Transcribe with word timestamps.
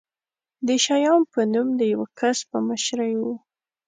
د 0.67 0.69
شیام 0.85 1.21
په 1.33 1.41
نوم 1.53 1.67
د 1.79 1.81
یوه 1.93 2.07
کس 2.19 2.37
په 2.49 2.57
مشرۍ 2.67 3.13
و. 3.21 3.23